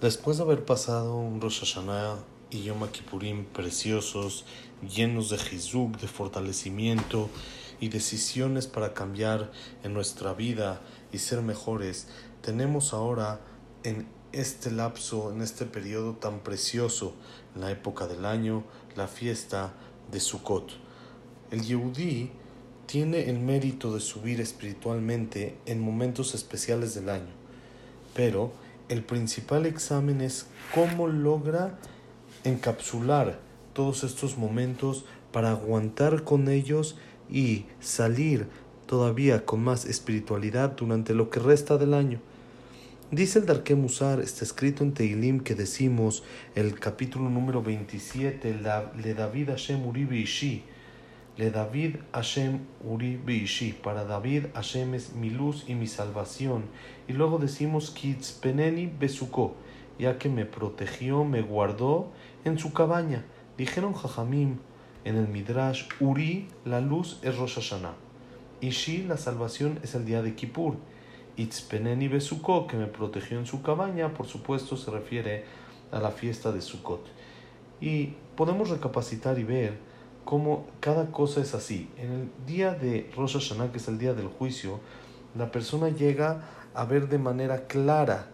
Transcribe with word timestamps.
Después 0.00 0.36
de 0.36 0.42
haber 0.42 0.64
pasado 0.64 1.16
un 1.16 1.40
Rosh 1.40 1.60
Hashanah 1.60 2.18
y 2.50 2.64
Yom 2.64 2.86
Kippurim 2.88 3.44
preciosos, 3.46 4.44
llenos 4.82 5.30
de 5.30 5.38
jizuk, 5.38 5.98
de 5.98 6.08
fortalecimiento 6.08 7.30
y 7.80 7.88
decisiones 7.88 8.66
para 8.66 8.92
cambiar 8.92 9.52
en 9.82 9.94
nuestra 9.94 10.34
vida 10.34 10.82
y 11.12 11.18
ser 11.18 11.42
mejores, 11.42 12.08
tenemos 12.42 12.92
ahora 12.92 13.40
en 13.84 14.08
este 14.32 14.72
lapso, 14.72 15.30
en 15.32 15.40
este 15.40 15.64
periodo 15.64 16.14
tan 16.14 16.40
precioso, 16.40 17.14
en 17.54 17.60
la 17.60 17.70
época 17.70 18.08
del 18.08 18.26
año, 18.26 18.64
la 18.96 19.06
fiesta 19.06 19.74
de 20.10 20.18
Sukkot. 20.18 20.72
El 21.52 21.62
Yehudí 21.62 22.32
tiene 22.86 23.30
el 23.30 23.38
mérito 23.38 23.94
de 23.94 24.00
subir 24.00 24.40
espiritualmente 24.40 25.56
en 25.66 25.80
momentos 25.80 26.34
especiales 26.34 26.94
del 26.94 27.08
año, 27.08 27.32
pero 28.12 28.63
el 28.88 29.02
principal 29.02 29.66
examen 29.66 30.20
es 30.20 30.46
cómo 30.74 31.06
logra 31.08 31.78
encapsular 32.44 33.38
todos 33.72 34.04
estos 34.04 34.36
momentos 34.36 35.04
para 35.32 35.50
aguantar 35.50 36.24
con 36.24 36.48
ellos 36.48 36.96
y 37.30 37.66
salir 37.80 38.46
todavía 38.86 39.44
con 39.44 39.64
más 39.64 39.86
espiritualidad 39.86 40.76
durante 40.76 41.14
lo 41.14 41.30
que 41.30 41.40
resta 41.40 41.78
del 41.78 41.94
año. 41.94 42.20
Dice 43.10 43.38
el 43.38 43.46
Darke 43.46 43.74
Musar, 43.74 44.20
está 44.20 44.44
escrito 44.44 44.82
en 44.82 44.92
Teilim 44.92 45.40
que 45.40 45.54
decimos 45.54 46.22
el 46.54 46.78
capítulo 46.78 47.28
número 47.30 47.62
27, 47.62 48.60
Le 49.02 49.14
David 49.14 49.50
Hashem 49.50 49.86
Uribe 49.86 50.16
Ishi, 50.16 50.64
Le 51.36 51.50
David 51.50 51.96
Hashem 52.12 52.60
Uribe 52.84 53.34
Ishi, 53.34 53.72
para 53.72 54.04
David 54.04 54.46
Hashem 54.54 54.94
es 54.94 55.14
mi 55.14 55.30
luz 55.30 55.64
y 55.66 55.74
mi 55.74 55.88
salvación. 55.88 56.66
Y 57.08 57.12
luego 57.12 57.38
decimos 57.38 57.90
Kitzpeneni 57.90 58.86
Besuko, 58.86 59.56
ya 59.98 60.16
que 60.16 60.28
me 60.28 60.44
protegió, 60.44 61.24
me 61.24 61.42
guardó 61.42 62.12
en 62.44 62.56
su 62.56 62.72
cabaña. 62.72 63.24
Dijeron 63.58 63.94
Jajamim 63.94 64.58
en 65.04 65.16
el 65.16 65.26
Midrash, 65.26 65.88
Uri, 65.98 66.46
la 66.64 66.80
luz 66.80 67.18
es 67.22 67.36
Rosh 67.36 67.56
Hashanah. 67.56 67.96
Ishi, 68.60 69.02
la 69.02 69.16
salvación 69.16 69.80
es 69.82 69.96
el 69.96 70.04
día 70.04 70.22
de 70.22 70.36
Kippur. 70.36 70.76
Itzpeneni 71.36 72.06
Besuko, 72.06 72.68
que 72.68 72.76
me 72.76 72.86
protegió 72.86 73.40
en 73.40 73.46
su 73.46 73.60
cabaña, 73.60 74.14
por 74.14 74.28
supuesto 74.28 74.76
se 74.76 74.92
refiere 74.92 75.44
a 75.90 75.98
la 75.98 76.12
fiesta 76.12 76.52
de 76.52 76.60
Sukkot. 76.60 77.04
Y 77.80 78.14
podemos 78.36 78.70
recapacitar 78.70 79.36
y 79.40 79.42
ver 79.42 79.93
cómo 80.24 80.66
cada 80.80 81.10
cosa 81.10 81.40
es 81.40 81.54
así. 81.54 81.88
En 81.96 82.12
el 82.12 82.30
día 82.46 82.74
de 82.74 83.10
Rosh 83.16 83.34
Hashanah, 83.34 83.70
que 83.72 83.78
es 83.78 83.88
el 83.88 83.98
día 83.98 84.14
del 84.14 84.28
juicio, 84.28 84.80
la 85.36 85.50
persona 85.50 85.88
llega 85.88 86.42
a 86.74 86.84
ver 86.84 87.08
de 87.08 87.18
manera 87.18 87.66
clara 87.66 88.28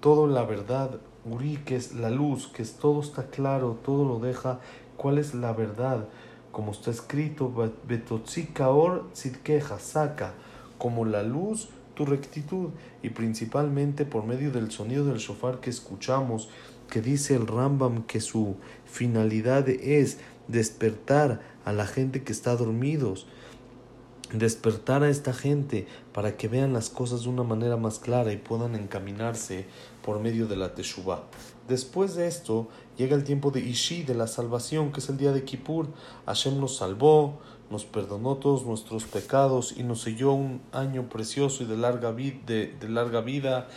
toda 0.00 0.28
la 0.28 0.44
verdad, 0.44 1.00
Uri, 1.24 1.58
que 1.64 1.76
es 1.76 1.94
la 1.94 2.10
luz, 2.10 2.48
que 2.48 2.62
es, 2.62 2.74
todo 2.74 3.00
está 3.00 3.26
claro, 3.26 3.78
todo 3.84 4.04
lo 4.04 4.18
deja, 4.18 4.60
cuál 4.96 5.18
es 5.18 5.34
la 5.34 5.52
verdad, 5.52 6.06
como 6.52 6.72
está 6.72 6.90
escrito, 6.90 7.52
Betotzikaor 7.86 9.10
Tzidkeja, 9.12 9.78
saca 9.78 10.34
como 10.78 11.04
la 11.04 11.22
luz 11.22 11.68
tu 11.94 12.06
rectitud 12.06 12.70
y 13.02 13.10
principalmente 13.10 14.04
por 14.04 14.24
medio 14.24 14.52
del 14.52 14.70
sonido 14.70 15.04
del 15.04 15.18
shofar 15.18 15.58
que 15.58 15.70
escuchamos, 15.70 16.48
que 16.90 17.00
dice 17.00 17.34
el 17.34 17.46
Rambam 17.46 18.04
que 18.04 18.20
su 18.20 18.56
finalidad 18.84 19.68
es 19.68 20.18
despertar 20.48 21.40
a 21.64 21.72
la 21.72 21.86
gente 21.86 22.22
que 22.24 22.32
está 22.32 22.56
dormidos, 22.56 23.26
despertar 24.32 25.02
a 25.02 25.10
esta 25.10 25.32
gente 25.32 25.86
para 26.12 26.36
que 26.36 26.48
vean 26.48 26.72
las 26.72 26.90
cosas 26.90 27.22
de 27.22 27.28
una 27.28 27.44
manera 27.44 27.76
más 27.76 27.98
clara 27.98 28.32
y 28.32 28.36
puedan 28.36 28.74
encaminarse 28.74 29.66
por 30.02 30.20
medio 30.20 30.46
de 30.46 30.56
la 30.56 30.74
Teshuvah. 30.74 31.22
Después 31.68 32.14
de 32.14 32.26
esto 32.26 32.68
llega 32.96 33.14
el 33.14 33.24
tiempo 33.24 33.50
de 33.50 33.60
Ishi, 33.60 34.02
de 34.02 34.14
la 34.14 34.26
salvación, 34.26 34.90
que 34.90 35.00
es 35.00 35.08
el 35.10 35.18
día 35.18 35.32
de 35.32 35.44
Kippur. 35.44 35.88
Hashem 36.26 36.58
nos 36.58 36.76
salvó, 36.76 37.38
nos 37.70 37.84
perdonó 37.84 38.36
todos 38.36 38.64
nuestros 38.64 39.04
pecados 39.04 39.74
y 39.76 39.82
nos 39.82 40.00
selló 40.00 40.32
un 40.32 40.62
año 40.72 41.08
precioso 41.10 41.62
y 41.62 41.66
de 41.66 41.76
larga, 41.76 42.12
de, 42.12 42.74
larga 42.88 43.20
vida, 43.20 43.68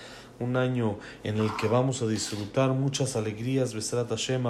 un 0.41 0.57
año 0.57 0.97
en 1.23 1.37
el 1.37 1.55
que 1.55 1.67
vamos 1.67 2.01
a 2.01 2.07
disfrutar 2.07 2.71
muchas 2.71 3.15
alegrías. 3.15 3.73
Besrat 3.73 4.09
Hashem. 4.09 4.43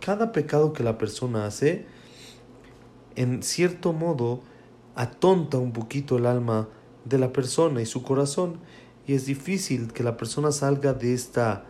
Cada 0.00 0.32
pecado 0.32 0.72
que 0.72 0.82
la 0.82 0.98
persona 0.98 1.46
hace, 1.46 1.86
en 3.14 3.42
cierto 3.42 3.92
modo 3.92 4.40
atonta 4.94 5.58
un 5.58 5.72
poquito 5.72 6.18
el 6.18 6.26
alma 6.26 6.68
de 7.04 7.18
la 7.18 7.32
persona 7.32 7.80
y 7.80 7.86
su 7.86 8.02
corazón 8.02 8.58
y 9.06 9.14
es 9.14 9.26
difícil 9.26 9.92
que 9.92 10.02
la 10.02 10.16
persona 10.16 10.50
salga 10.50 10.92
de 10.92 11.14
esta 11.14 11.64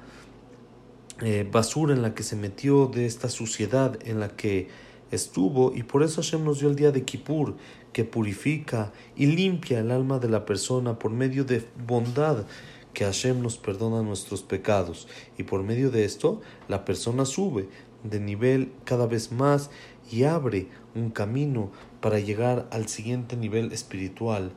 eh, 1.20 1.48
basura 1.50 1.94
en 1.94 2.02
la 2.02 2.14
que 2.14 2.22
se 2.22 2.36
metió, 2.36 2.86
de 2.86 3.06
esta 3.06 3.28
suciedad 3.28 3.98
en 4.04 4.20
la 4.20 4.28
que 4.28 4.68
estuvo 5.10 5.74
y 5.74 5.82
por 5.82 6.02
eso 6.02 6.22
Hashem 6.22 6.44
nos 6.44 6.60
dio 6.60 6.68
el 6.68 6.76
día 6.76 6.90
de 6.92 7.04
Kippur 7.04 7.56
que 7.92 8.04
purifica 8.04 8.92
y 9.16 9.26
limpia 9.26 9.80
el 9.80 9.90
alma 9.90 10.18
de 10.18 10.28
la 10.28 10.44
persona 10.44 10.98
por 10.98 11.10
medio 11.10 11.44
de 11.44 11.64
bondad 11.86 12.44
que 12.92 13.04
Hashem 13.04 13.42
nos 13.42 13.58
perdona 13.58 14.02
nuestros 14.02 14.42
pecados 14.42 15.06
y 15.38 15.42
por 15.42 15.62
medio 15.62 15.90
de 15.90 16.04
esto 16.04 16.40
la 16.68 16.84
persona 16.84 17.24
sube 17.24 17.68
de 18.02 18.20
nivel 18.20 18.72
cada 18.84 19.06
vez 19.06 19.32
más 19.32 19.70
y 20.10 20.24
abre 20.24 20.68
un 20.94 21.10
camino 21.10 21.70
para 22.00 22.18
llegar 22.18 22.68
al 22.70 22.88
siguiente 22.88 23.36
nivel 23.36 23.72
espiritual. 23.72 24.52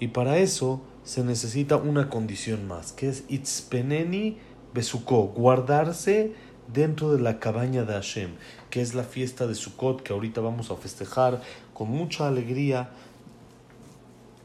Y 0.00 0.08
para 0.08 0.38
eso 0.38 0.80
se 1.04 1.24
necesita 1.24 1.76
una 1.76 2.08
condición 2.08 2.66
más, 2.66 2.92
que 2.92 3.08
es 3.08 3.24
itzpeneni 3.28 4.38
besuko, 4.74 5.28
guardarse 5.28 6.32
dentro 6.72 7.12
de 7.12 7.20
la 7.20 7.38
cabaña 7.38 7.84
de 7.84 7.94
Hashem, 7.94 8.30
que 8.70 8.80
es 8.80 8.94
la 8.94 9.04
fiesta 9.04 9.46
de 9.46 9.54
Sukkot 9.54 10.02
que 10.02 10.12
ahorita 10.12 10.40
vamos 10.40 10.70
a 10.70 10.76
festejar 10.76 11.40
con 11.74 11.90
mucha 11.90 12.28
alegría. 12.28 12.90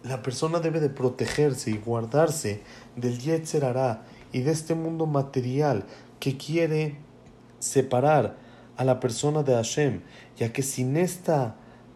La 0.04 0.22
persona 0.22 0.60
debe 0.60 0.80
de 0.80 0.90
protegerse 0.90 1.72
y 1.72 1.78
guardarse 1.78 2.62
del 2.96 3.20
Yetzer 3.20 3.64
y 4.32 4.42
de 4.42 4.52
este 4.52 4.76
mundo 4.76 5.06
material 5.06 5.86
que 6.20 6.38
quiere 6.38 6.98
separar 7.60 8.36
a 8.76 8.84
la 8.84 9.00
persona 9.00 9.44
de 9.44 9.54
Hashem, 9.54 10.02
ya 10.38 10.52
que 10.52 10.64
sin 10.64 10.98
esta 10.98 11.56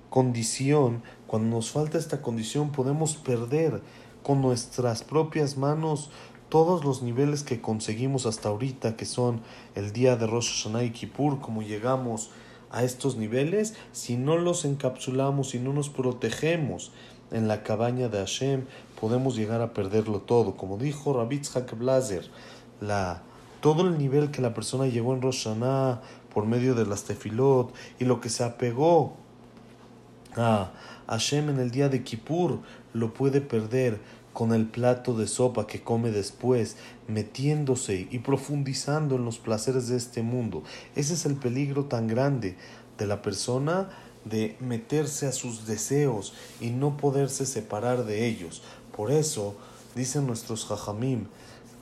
condición, 0.09 1.03
cuando 1.25 1.57
nos 1.57 1.71
falta 1.71 1.97
esta 1.97 2.21
condición, 2.21 2.71
podemos 2.71 3.17
perder 3.17 3.81
con 4.23 4.41
nuestras 4.41 5.03
propias 5.03 5.57
manos 5.57 6.11
todos 6.49 6.85
los 6.85 7.01
niveles 7.01 7.43
que 7.43 7.61
conseguimos 7.61 8.25
hasta 8.25 8.49
ahorita, 8.49 8.95
que 8.95 9.05
son 9.05 9.41
el 9.75 9.91
día 9.91 10.15
de 10.15 10.27
Rosh 10.27 10.63
Hashanah 10.63 10.83
y 10.83 10.91
Kippur, 10.91 11.39
como 11.39 11.61
llegamos 11.61 12.29
a 12.71 12.83
estos 12.83 13.17
niveles, 13.17 13.75
si 13.91 14.17
no 14.17 14.37
los 14.37 14.65
encapsulamos, 14.65 15.49
si 15.49 15.59
no 15.59 15.73
nos 15.73 15.89
protegemos 15.89 16.91
en 17.31 17.47
la 17.47 17.63
cabaña 17.63 18.07
de 18.09 18.19
Hashem, 18.19 18.65
podemos 18.99 19.35
llegar 19.35 19.61
a 19.61 19.73
perderlo 19.73 20.21
todo. 20.21 20.55
Como 20.55 20.77
dijo 20.77 21.13
Rabitzhak 21.13 21.77
Blazer, 21.77 22.29
la 22.81 23.21
todo 23.61 23.87
el 23.87 23.97
nivel 23.97 24.31
que 24.31 24.41
la 24.41 24.53
persona 24.53 24.85
llegó 24.85 25.13
en 25.13 25.21
Rosh 25.21 25.45
Hashanah 25.45 26.01
por 26.33 26.45
medio 26.45 26.75
de 26.75 26.85
las 26.85 27.03
tefilot 27.03 27.73
y 27.99 28.05
lo 28.05 28.21
que 28.21 28.29
se 28.29 28.43
apegó 28.43 29.15
a 30.35 30.71
Hashem 31.07 31.49
en 31.49 31.59
el 31.59 31.71
día 31.71 31.89
de 31.89 32.03
Kippur 32.03 32.59
lo 32.93 33.13
puede 33.13 33.41
perder 33.41 33.99
con 34.37 34.53
el 34.53 34.67
plato 34.67 35.17
de 35.17 35.25
sopa 35.25 35.65
que 35.65 35.81
come 35.81 36.11
después, 36.11 36.75
metiéndose 37.07 38.07
y 38.11 38.19
profundizando 38.19 39.15
en 39.15 39.25
los 39.25 39.39
placeres 39.39 39.87
de 39.87 39.97
este 39.97 40.21
mundo. 40.21 40.61
Ese 40.95 41.15
es 41.15 41.25
el 41.25 41.37
peligro 41.37 41.85
tan 41.85 42.05
grande 42.05 42.55
de 42.99 43.07
la 43.07 43.23
persona 43.23 43.89
de 44.25 44.55
meterse 44.59 45.25
a 45.25 45.31
sus 45.31 45.65
deseos 45.65 46.35
y 46.61 46.69
no 46.69 46.97
poderse 46.97 47.47
separar 47.47 48.05
de 48.05 48.27
ellos. 48.27 48.61
Por 48.95 49.11
eso, 49.11 49.55
dicen 49.95 50.27
nuestros 50.27 50.65
jajamim, 50.65 51.25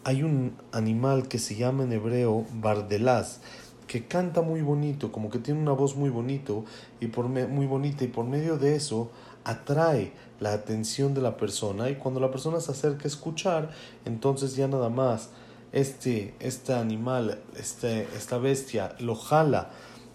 hay 0.05 0.23
un 0.23 0.55
animal 0.71 1.27
que 1.27 1.39
se 1.39 1.57
llama 1.57 1.83
en 1.83 1.91
hebreo 1.91 2.45
bardelaz, 2.53 3.41
que 3.87 4.05
canta 4.05 4.41
muy 4.41 4.61
bonito, 4.61 5.11
como 5.11 5.29
que 5.29 5.39
tiene 5.39 5.59
una 5.59 5.73
voz 5.73 5.95
muy 5.95 6.09
bonito 6.09 6.65
y 6.99 7.07
por 7.07 7.27
muy 7.27 7.65
bonita 7.65 8.03
y 8.03 8.07
por 8.07 8.25
medio 8.25 8.57
de 8.57 8.75
eso 8.75 9.11
atrae 9.43 10.11
la 10.39 10.53
atención 10.53 11.13
de 11.13 11.21
la 11.21 11.37
persona 11.37 11.89
y 11.89 11.95
cuando 11.95 12.19
la 12.19 12.31
persona 12.31 12.59
se 12.59 12.71
acerca 12.71 13.03
a 13.03 13.07
escuchar, 13.07 13.71
entonces 14.05 14.55
ya 14.55 14.67
nada 14.67 14.89
más 14.89 15.29
este, 15.71 16.33
este 16.39 16.73
animal, 16.73 17.39
este, 17.57 18.07
esta 18.15 18.37
bestia 18.37 18.95
lo 18.99 19.15
jala 19.15 19.69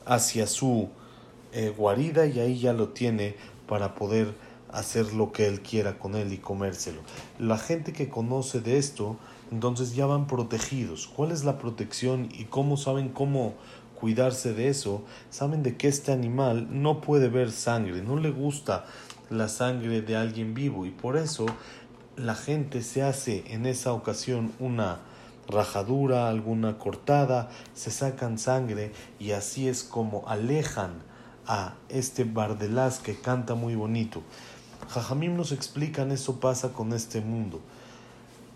hacia 0.04 0.46
su 0.46 0.88
eh, 1.52 1.72
guarida 1.76 2.26
y 2.26 2.40
ahí 2.40 2.58
ya 2.58 2.72
lo 2.72 2.88
tiene 2.88 3.36
para 3.68 3.94
poder 3.94 4.34
hacer 4.72 5.12
lo 5.12 5.32
que 5.32 5.46
él 5.46 5.60
quiera 5.60 5.98
con 5.98 6.14
él 6.14 6.32
y 6.32 6.38
comérselo. 6.38 7.00
La 7.38 7.58
gente 7.58 7.92
que 7.92 8.08
conoce 8.08 8.60
de 8.60 8.78
esto 8.78 9.16
entonces 9.50 9.94
ya 9.94 10.06
van 10.06 10.26
protegidos. 10.26 11.06
¿Cuál 11.06 11.32
es 11.32 11.44
la 11.44 11.58
protección 11.58 12.28
y 12.32 12.44
cómo 12.44 12.76
saben 12.76 13.08
cómo 13.08 13.54
cuidarse 13.94 14.54
de 14.54 14.68
eso? 14.68 15.02
Saben 15.30 15.62
de 15.62 15.76
que 15.76 15.88
este 15.88 16.12
animal 16.12 16.68
no 16.70 17.00
puede 17.00 17.28
ver 17.28 17.50
sangre, 17.50 18.02
no 18.02 18.16
le 18.16 18.30
gusta 18.30 18.86
la 19.28 19.48
sangre 19.48 20.02
de 20.02 20.16
alguien 20.16 20.54
vivo 20.54 20.86
y 20.86 20.90
por 20.90 21.16
eso 21.16 21.46
la 22.16 22.34
gente 22.34 22.82
se 22.82 23.02
hace 23.02 23.44
en 23.48 23.66
esa 23.66 23.92
ocasión 23.92 24.52
una 24.58 25.00
rajadura, 25.48 26.28
alguna 26.28 26.78
cortada, 26.78 27.50
se 27.74 27.90
sacan 27.90 28.38
sangre 28.38 28.92
y 29.18 29.32
así 29.32 29.68
es 29.68 29.82
como 29.82 30.28
alejan 30.28 31.02
a 31.46 31.74
este 31.88 32.24
Bardelás 32.24 32.98
que 32.98 33.16
canta 33.16 33.54
muy 33.54 33.74
bonito. 33.74 34.22
Jajamim 34.88 35.36
nos 35.36 35.52
explican 35.52 36.10
eso 36.12 36.40
pasa 36.40 36.72
con 36.72 36.92
este 36.92 37.20
mundo. 37.20 37.60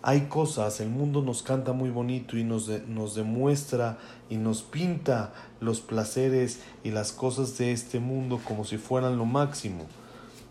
Hay 0.07 0.27
cosas, 0.27 0.81
el 0.81 0.89
mundo 0.89 1.23
nos 1.23 1.41
canta 1.41 1.73
muy 1.73 1.89
bonito 1.89 2.37
y 2.37 2.43
nos, 2.43 2.69
nos 2.87 3.15
demuestra 3.15 3.97
y 4.29 4.37
nos 4.37 4.61
pinta 4.61 5.33
los 5.59 5.81
placeres 5.81 6.59
y 6.83 6.91
las 6.91 7.11
cosas 7.11 7.57
de 7.57 7.71
este 7.71 7.99
mundo 7.99 8.39
como 8.45 8.65
si 8.65 8.77
fueran 8.77 9.17
lo 9.17 9.25
máximo. 9.25 9.87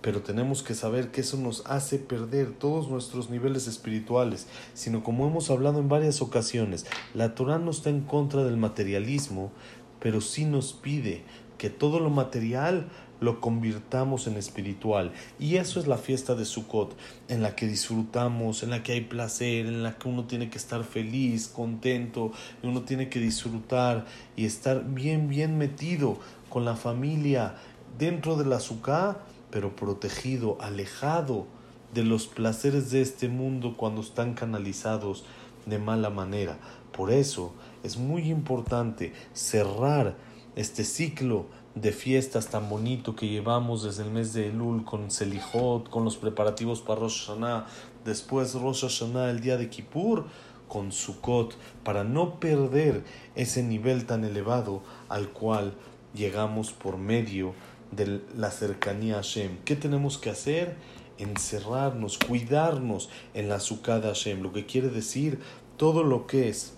Pero 0.01 0.23
tenemos 0.23 0.65
que 0.65 0.75
saber 0.75 1.13
que 1.13 1.21
eso 1.21 1.37
nos 1.37 1.65
hace 1.67 2.01
perder 2.01 2.51
todos 2.51 2.89
nuestros 2.89 3.31
niveles 3.31 3.69
espirituales, 3.69 4.49
sino 4.75 5.05
como 5.05 5.25
hemos 5.25 5.49
hablado 5.51 5.79
en 5.79 5.89
varias 5.89 6.21
ocasiones, 6.21 6.85
la 7.15 7.37
Torah 7.37 7.61
no 7.61 7.71
está 7.71 7.91
en 7.91 8.01
contra 8.01 8.43
del 8.43 8.57
materialismo, 8.57 9.53
pero 10.01 10.21
sí 10.21 10.47
nos 10.47 10.73
pide 10.73 11.23
que 11.65 11.71
todo 11.71 11.99
lo 11.99 12.11
material 12.11 12.91
lo 13.21 13.41
convirtamos 13.41 14.27
en 14.27 14.37
espiritual. 14.37 15.13
Y 15.39 15.57
eso 15.57 15.81
es 15.81 15.87
la 15.87 15.97
fiesta 15.97 16.35
de 16.35 16.45
Sukkot, 16.45 16.95
en 17.29 17.41
la 17.41 17.57
que 17.57 17.67
disfrutamos, 17.67 18.63
en 18.63 18.69
la 18.69 18.83
que 18.83 18.93
hay 18.93 19.01
placer, 19.01 19.65
en 19.65 19.83
la 19.83 19.97
que 19.97 20.07
uno 20.07 20.25
tiene 20.25 20.51
que 20.51 20.59
estar 20.59 20.85
feliz, 20.85 21.49
contento, 21.49 22.33
uno 22.63 22.83
tiene 22.83 23.09
que 23.09 23.19
disfrutar 23.19 24.05
y 24.37 24.45
estar 24.45 24.85
bien, 24.85 25.27
bien 25.31 25.57
metido 25.57 26.19
con 26.51 26.67
la 26.67 26.77
familia 26.77 27.55
dentro 27.97 28.37
de 28.37 28.45
la 28.45 28.61
Sukkah 28.61 29.17
pero 29.51 29.75
protegido, 29.75 30.59
alejado 30.61 31.47
de 31.95 32.05
los 32.05 32.27
placeres 32.27 32.91
de 32.91 33.01
este 33.01 33.29
mundo 33.29 33.79
cuando 33.79 34.03
están 34.03 34.35
canalizados 34.35 35.25
de 35.65 35.79
mala 35.79 36.11
manera. 36.11 36.59
Por 36.95 37.11
eso 37.11 37.55
es 37.83 37.97
muy 37.97 38.31
importante 38.31 39.15
cerrar 39.33 40.15
este 40.57 40.85
ciclo 40.85 41.47
de 41.75 41.91
fiestas 41.93 42.49
tan 42.49 42.69
bonito 42.69 43.17
que 43.17 43.29
llevamos 43.29 43.83
desde 43.83 44.05
el 44.05 44.11
mes 44.11 44.33
de 44.33 44.49
Elul 44.49 44.85
con 44.85 45.11
Selijot, 45.11 45.91
con 45.91 46.05
los 46.05 46.17
preparativos 46.17 46.81
para 46.81 47.01
Rosh 47.01 47.27
Hashanah, 47.27 47.67
después 48.05 48.55
Rosh 48.55 48.83
Hashanah 48.83 49.31
el 49.31 49.41
día 49.41 49.57
de 49.57 49.69
Kippur, 49.69 50.27
con 50.69 50.93
Sukkot, 50.93 51.57
para 51.83 52.05
no 52.05 52.39
perder 52.39 53.05
ese 53.35 53.63
nivel 53.63 54.07
tan 54.07 54.25
elevado 54.25 54.83
al 55.09 55.29
cual 55.29 55.75
llegamos 56.15 56.73
por 56.73 56.97
medio 56.97 57.55
de 57.91 58.23
la 58.37 58.51
cercanía 58.51 59.15
a 59.15 59.23
Hashem. 59.23 59.59
¿Qué 59.65 59.77
tenemos 59.77 60.19
que 60.19 60.31
hacer? 60.31 60.77
Encerrarnos, 61.19 62.19
cuidarnos 62.19 63.09
en 63.35 63.49
la 63.49 63.61
sukkah 63.61 64.01
de 64.01 64.09
Hashem. 64.09 64.43
Lo 64.43 64.53
que 64.53 64.67
quiere 64.67 64.89
decir 64.89 65.41
todo 65.77 66.03
lo 66.03 66.27
que 66.27 66.49
es 66.49 66.75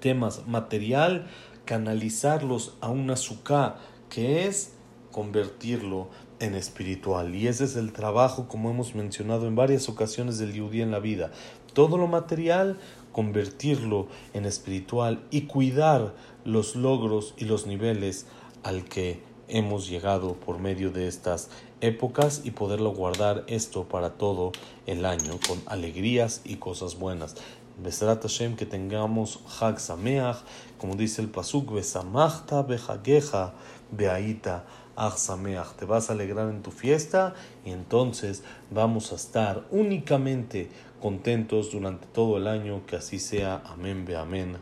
temas 0.00 0.46
material, 0.46 1.26
canalizarlos 1.72 2.74
a 2.82 2.90
una 2.90 3.16
sukkah, 3.16 3.76
que 4.10 4.46
es 4.46 4.74
convertirlo 5.10 6.08
en 6.38 6.54
espiritual. 6.54 7.34
Y 7.34 7.48
ese 7.48 7.64
es 7.64 7.76
el 7.76 7.94
trabajo, 7.94 8.46
como 8.46 8.70
hemos 8.70 8.94
mencionado 8.94 9.46
en 9.46 9.56
varias 9.56 9.88
ocasiones 9.88 10.36
del 10.36 10.52
Yudí 10.52 10.82
en 10.82 10.90
la 10.90 10.98
vida. 10.98 11.32
Todo 11.72 11.96
lo 11.96 12.08
material, 12.08 12.78
convertirlo 13.10 14.06
en 14.34 14.44
espiritual 14.44 15.24
y 15.30 15.46
cuidar 15.46 16.14
los 16.44 16.76
logros 16.76 17.32
y 17.38 17.46
los 17.46 17.66
niveles 17.66 18.26
al 18.64 18.84
que 18.84 19.22
hemos 19.48 19.88
llegado 19.88 20.34
por 20.34 20.58
medio 20.58 20.90
de 20.90 21.08
estas 21.08 21.48
épocas 21.80 22.42
y 22.44 22.50
poderlo 22.50 22.90
guardar 22.90 23.44
esto 23.46 23.84
para 23.84 24.10
todo 24.10 24.52
el 24.86 25.06
año 25.06 25.40
con 25.48 25.58
alegrías 25.64 26.42
y 26.44 26.56
cosas 26.56 26.98
buenas. 26.98 27.34
Besrat 27.78 28.22
Hashem 28.22 28.56
que 28.56 28.66
tengamos 28.66 29.40
Hag 29.60 29.80
Sameach, 29.80 30.38
como 30.78 30.94
dice 30.96 31.22
el 31.22 31.28
Pasuk, 31.28 31.72
Besamachta 31.72 32.62
Behageja 32.62 33.54
Beaita 33.90 34.64
Ach 34.96 35.16
Sameach. 35.16 35.74
Te 35.76 35.84
vas 35.84 36.10
a 36.10 36.12
alegrar 36.12 36.50
en 36.50 36.62
tu 36.62 36.70
fiesta 36.70 37.34
y 37.64 37.70
entonces 37.70 38.42
vamos 38.70 39.12
a 39.12 39.14
estar 39.14 39.64
únicamente 39.70 40.70
contentos 41.00 41.70
durante 41.72 42.06
todo 42.06 42.36
el 42.36 42.46
año. 42.46 42.84
Que 42.86 42.96
así 42.96 43.18
sea. 43.18 43.62
Amén, 43.66 44.04
be 44.04 44.16
amén. 44.16 44.58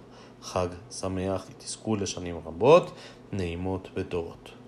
Hag 0.55 0.71
Sameach 0.89 1.43
y 1.51 2.05
Shanim 2.05 2.43
Rambot, 2.45 2.95
Neimot 3.33 3.93
Betovot. 3.95 4.60